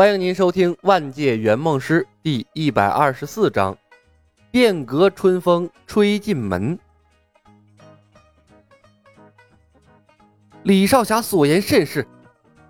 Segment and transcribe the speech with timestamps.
[0.00, 3.76] 欢迎您收听《万界圆梦师》第一百二十四章：
[4.50, 6.78] 变革春风吹进门。
[10.62, 12.06] 李少侠所言甚是，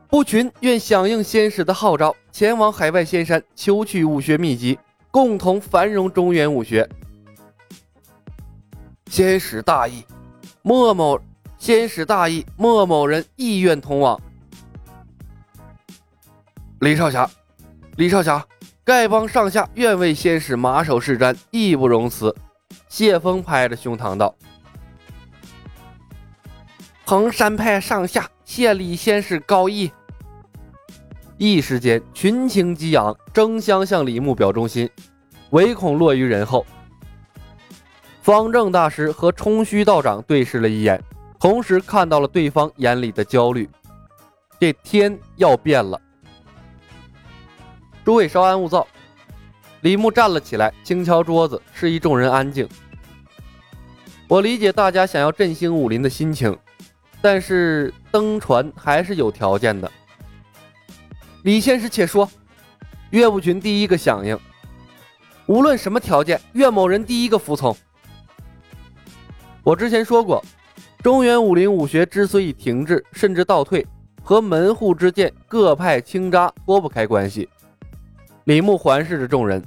[0.09, 4.77] 不群愿响应仙使的号召，前往海外仙山求取武学秘籍，
[5.13, 6.91] 共同繁荣中原武学。
[9.07, 10.05] 仙使大义，
[10.63, 11.17] 莫某
[11.59, 14.21] 仙使大义，莫某人意愿同往。
[16.81, 17.29] 李少侠，
[17.97, 18.43] 李少侠，
[18.87, 22.35] 丐帮上下愿为仙使马首是瞻，义不容辞。
[22.89, 24.35] 谢峰拍着胸膛道
[27.05, 29.93] ：“衡山派上下谢李仙使高义。”
[31.37, 34.89] 一时间群情激昂，争相向李牧表忠心，
[35.51, 36.65] 唯恐落于人后。
[38.23, 40.99] 方正大师和冲虚道长对视了一眼，
[41.39, 43.69] 同时看到了对方眼里的焦虑。
[44.59, 46.01] 这天要变了。
[48.11, 48.85] 诸位稍安勿躁。
[49.83, 52.69] 李牧站了起来，轻敲桌子，示意众人安静。
[54.27, 56.59] 我理解大家想要振兴武林的心情，
[57.23, 59.89] 但是登船还是有条件的。
[61.45, 62.29] 李先师，且说。
[63.11, 64.37] 岳不群第一个响应，
[65.47, 67.77] 无论什么条件，岳某人第一个服从。
[69.63, 70.45] 我之前说过，
[71.01, 73.87] 中原武林武学之所以停滞甚至倒退，
[74.21, 77.49] 和门户之见、各派倾轧脱不开关系。
[78.51, 79.63] 李牧环视着众人，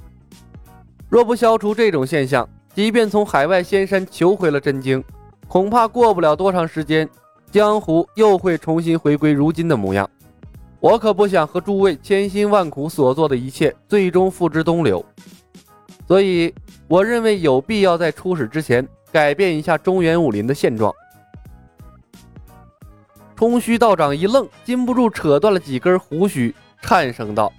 [1.08, 5.02] 若不消除这种现象，即便从海外仙山求回了真经，
[5.48, 7.08] 恐怕过不了多长时间，
[7.50, 10.06] 江湖又会重新回归如今的模样。
[10.80, 15.02] 我可不想和诸位千辛万苦所做的一切最终付之东流，
[16.06, 16.54] 所以
[16.86, 20.92] 我认为有必要在出使之前改变一下中原武林的现状。
[23.34, 27.50] 冲虚道长一愣，禁不住扯断了几根胡须，颤声道。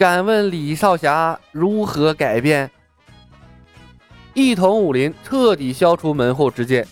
[0.00, 2.70] 敢问李少侠如何改变？
[4.32, 6.88] 一统武林，彻底消除门后之见。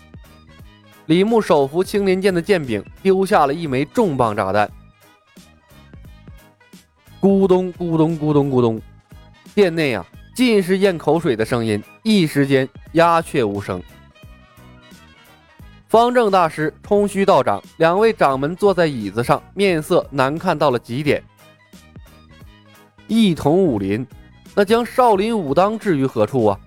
[1.07, 4.71] 李牧手扶青莲剑的剑柄，丢下了一枚重磅炸弹。
[7.19, 8.79] 咕咚咕咚咕咚咕咚，
[9.55, 13.83] 殿内啊，尽是咽口水的声音，一时间鸦雀无声。
[15.89, 21.25] 方正大师、冲虚道长两位掌门坐在椅子上，面色难看到了极点。
[23.09, 24.07] 一统武林，
[24.55, 26.61] 那将少林武当置于何处啊？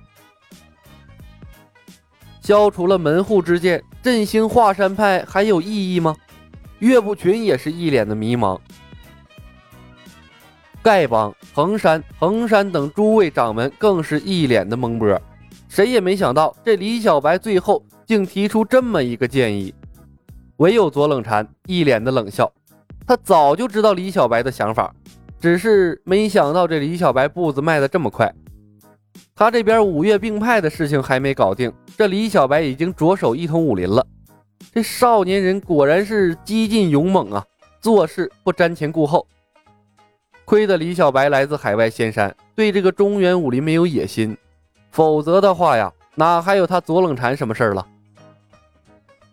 [2.41, 6.15] 消除了门户之见，振兴华山派还有意义吗？
[6.79, 8.59] 岳不群也是一脸的迷茫。
[10.83, 15.21] 丐帮、衡山、衡山等诸位掌门更是一脸的懵波，
[15.69, 19.71] 谁也没想到这李小白最后竟提出这么一个建议。
[20.57, 22.51] 唯有左冷禅一脸的冷笑，
[23.05, 24.91] 他早就知道李小白的想法。
[25.41, 28.31] 只是没想到这李小白步子迈得这么快，
[29.33, 34.05] 他这边五岳并派的事情还没搞定，这李小白已经着手一统武林了。
[34.71, 37.43] 这少年人果然是激进勇猛啊，
[37.79, 39.25] 做事不瞻前顾后。
[40.45, 44.37] 亏得李小白来自海外仙山，对这个中原武林没有野心，
[44.91, 47.87] 否则的话呀，哪还有他左冷禅什么事儿了？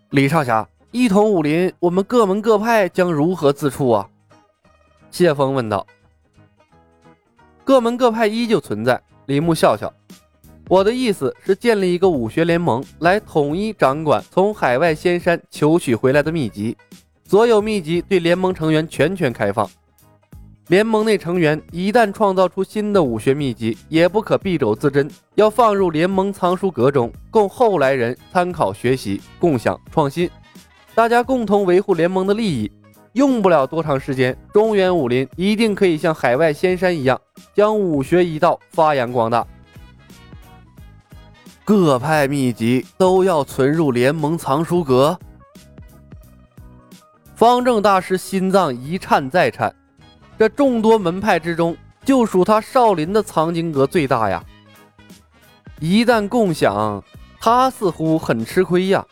[0.09, 4.09] 李少侠，一统武林，我们各门各派将如何自处啊？
[5.11, 5.85] 谢峰问道。
[7.69, 8.99] 各门各派依旧存在。
[9.27, 9.93] 李牧笑笑
[10.67, 16.75] ：“我的意思是建立一个武学联盟，来统一掌管从海外仙山求取回来的秘籍。
[17.25, 19.69] 所有秘籍对联盟成员全权开放。
[20.69, 30.27] 联盟内成员一旦创造出新的武学秘籍，也不可敝帚自珍，要放入联盟藏书阁中，供后来人参考学习、共享创新。
[30.95, 32.71] 大家共同维护联盟的利益。”
[33.13, 37.19] 用不了多长时间，中原武林一定可以像海外仙山一样，
[37.55, 39.45] 将武学一道发扬光大。
[41.65, 45.17] 各派秘籍都要存入联盟藏书阁。
[47.35, 49.73] 方正大师心脏一颤再颤，
[50.37, 54.43] 这众多门派之中，就属他少林的藏经阁最大呀。
[55.79, 57.03] 一旦共享，
[57.39, 59.05] 他似乎很吃亏呀。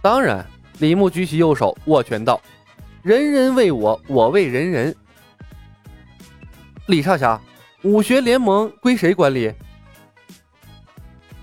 [0.00, 0.46] 当然。
[0.82, 2.40] 李牧举起右手，握拳道
[3.04, 4.92] ：“人人为我，我为人人。”
[6.88, 7.40] 李少侠，
[7.84, 9.52] 武学联盟归谁管理？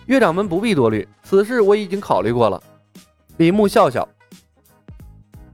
[0.07, 2.61] 岳掌门不必多虑，此事我已经考虑过了。
[3.37, 4.05] 李牧笑笑：“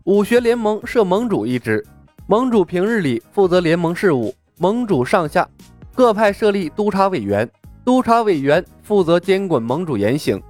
[0.06, 1.86] 武学联盟设盟主一职，
[2.26, 5.48] 盟主平日里负责联盟事务，盟主上下
[5.94, 7.48] 各派设立督察委员，
[7.84, 10.42] 督察委员负责监管盟主言行。”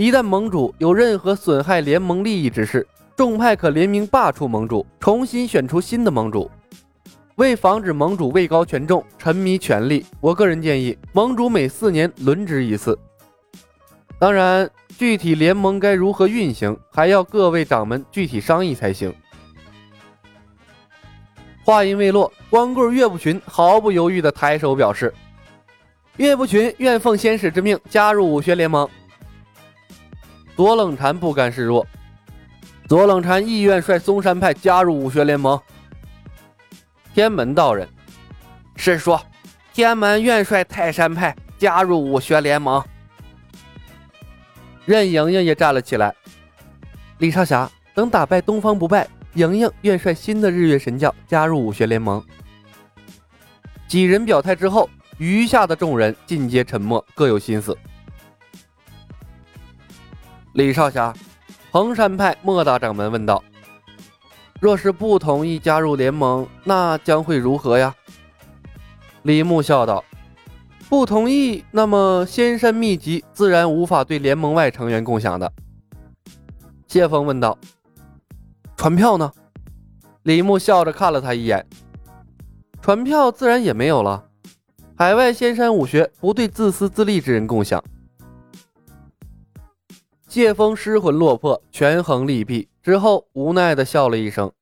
[0.00, 6.50] 一旦盟主有任何损害联盟利益之事，众派可联名罢黜盟主，重新选出新的盟主。
[7.34, 12.98] 为防止盟主位高权重、沉迷权力，我个人建议盟主每四年轮值一次。
[14.18, 19.14] 当然，具体联盟该如何运行，还要各位掌门具体商议才行。
[21.62, 25.12] 话音未落，光棍岳不群毫不犹豫地抬手表示
[26.16, 28.88] ：“岳不群愿奉先使之命加入武学联盟。”
[30.56, 31.86] 左冷禅不甘示弱，
[32.86, 35.60] 左冷禅意愿率嵩山派加入武学联盟。
[37.14, 37.88] 天门道人
[38.76, 39.20] 是说，
[39.72, 42.82] 天门愿率泰山派加入武学联盟。
[44.84, 46.14] 任盈盈也站了起来。
[47.18, 52.22] 李少侠，等打败东方不败，盈盈愿率新的日月神教加入武学联盟。
[53.88, 54.88] 几人表态之后，
[55.18, 57.76] 余下的众人尽皆沉默，各有心思。
[60.52, 61.14] 李少侠，
[61.70, 63.42] 衡山派莫大掌门问道
[64.60, 67.94] ：“若是不同意加入联盟，那将会如何呀？”
[69.22, 70.04] 李牧笑道
[70.90, 75.52] ：“不同意，那么仙山秘籍自然无法对联盟外成员共享的。”
[76.88, 77.56] 谢峰问道
[78.76, 79.30] ：“传票呢？”
[80.24, 81.64] 李牧笑着看了他一眼
[82.82, 84.24] ：“传票自然也没有了。
[84.96, 87.80] 海外仙山武学不对自私自利之人共享。”
[90.30, 94.52] 谢峰失魂落魄，权衡利弊之后，无奈的笑了一声。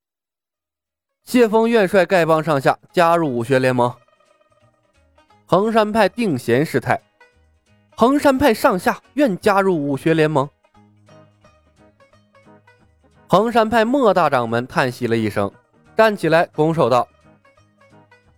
[1.24, 3.94] 谢峰愿率丐帮上下加入武学联盟。
[5.44, 6.98] 衡山派定闲师太，
[7.94, 10.48] 衡山派上下愿加入武学联盟。
[13.26, 15.52] 衡山派莫大掌门叹息了一声，
[15.94, 17.06] 站起来拱手道：“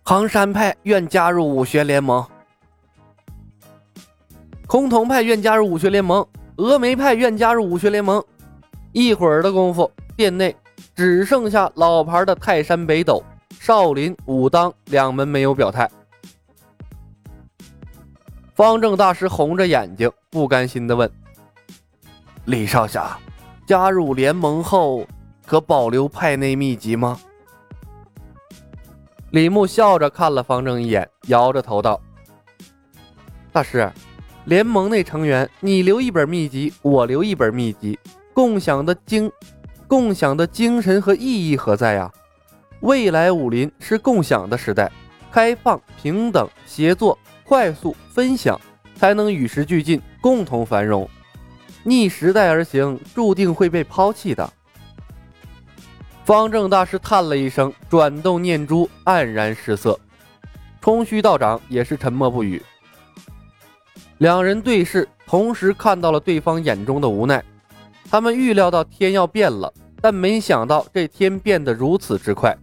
[0.03, 2.27] 衡山派愿加入武学联盟。”
[4.67, 6.27] 崆峒派愿加入武学联盟。
[6.57, 8.23] 峨眉派愿加入武学联盟。
[8.91, 10.55] 一会儿的功夫，殿内
[10.93, 15.89] 只剩下老牌的泰山北斗、少林、武当两门没有表态。
[18.53, 21.09] 方正大师红着眼睛，不甘心地问
[22.45, 23.17] ：“李少侠，
[23.65, 25.07] 加入联盟后
[25.45, 27.17] 可保留派内秘籍吗？”
[29.31, 31.99] 李牧笑着看了方正一眼，摇着头道
[33.53, 33.89] ：“大师。”
[34.45, 37.97] 联盟内成员，你留一本秘籍，我留一本秘籍，
[38.33, 39.31] 共享的精，
[39.87, 42.11] 共享的精神和意义何在呀？
[42.79, 44.91] 未来武林是共享的时代，
[45.31, 48.59] 开放、平等、协作、快速、分享，
[48.95, 51.07] 才能与时俱进，共同繁荣。
[51.83, 54.51] 逆时代而行，注定会被抛弃的。
[56.25, 59.99] 方正大师叹了一声，转动念珠，黯然失色。
[60.81, 62.59] 冲虚道长也是沉默不语。
[64.21, 67.43] 两人对视，同时看到了对方眼中的无奈。
[68.07, 72.55] 他们预料到天要变了，但没想到这天变得如此之快。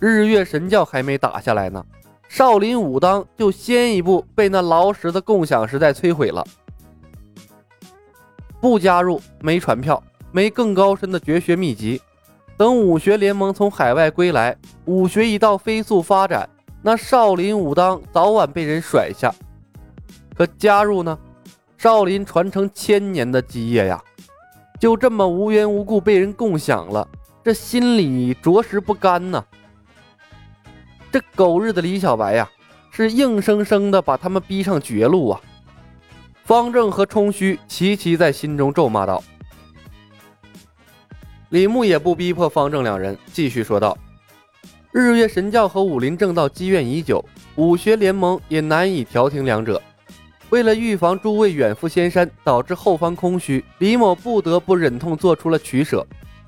[0.00, 1.80] 日月神教还没打下来呢，
[2.28, 6.44] 少林武当就先一步被那劳实的共享时代摧毁了。
[8.60, 10.02] 不加入，没传票，
[10.32, 12.02] 没更高深的绝学秘籍。
[12.56, 16.48] 等武学联盟从海外归来，武学一道飞速发展，
[16.82, 19.32] 那少林武当早晚被人甩下。
[20.36, 21.18] 可加入呢？
[21.78, 24.02] 少林传承千年的基业呀，
[24.80, 27.06] 就这么无缘无故被人共享了，
[27.42, 29.44] 这心里着实不甘呐。
[31.12, 32.50] 这狗日的李小白呀，
[32.90, 35.40] 是硬生生的把他们逼上绝路啊！
[36.42, 39.22] 方正和冲虚齐齐在心中咒骂道。
[41.50, 43.96] 李牧也不逼迫方正两人，继续说道
[44.90, 47.24] ：“日月神教和武林正道积怨已久，
[47.56, 49.80] 武学联盟也难以调停两者。”
[50.54, 56.06] 为了预防诸位远赴仙山，导致后方空虚，李某不得不忍痛做出了取舍。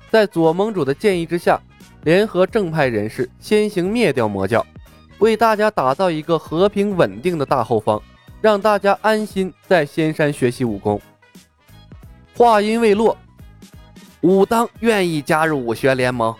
[0.09, 1.59] 在左盟主的建议之下，
[2.05, 4.65] 联合正派人士先行灭掉魔教，
[5.19, 8.01] 为大家打造一个和平稳定的大后方，
[8.39, 11.01] 让大家安心在仙山学习武功。
[12.33, 13.17] 话音未落，
[14.21, 16.33] 武当愿意加入武学联盟，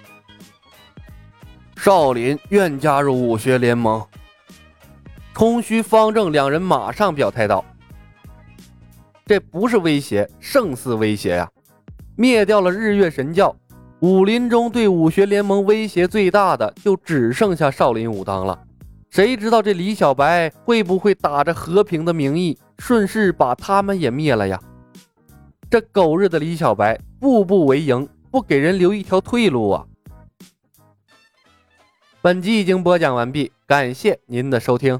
[1.75, 4.01] 少林愿加入武学联盟。
[5.37, 7.63] 空虚、方正两人马上表态道
[9.23, 11.47] ：“这不是威胁，胜似威胁呀！
[12.15, 13.55] 灭掉了日月神教，
[13.99, 18.59] 武林中对武学联盟威胁最大的就只剩下少林、武当了。
[19.11, 24.59] 谁知道这李小白会不会打着和平的名义，顺势把他们也灭了呀？
[25.69, 29.85] 这狗日的李小白，步步为营，不给人留一条退路啊！”
[32.23, 34.99] 本集已经播讲完毕，感谢您的收听。